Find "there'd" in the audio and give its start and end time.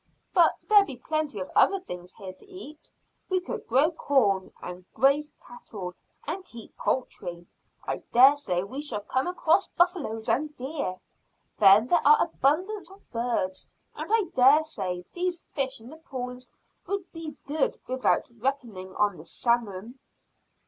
0.67-0.87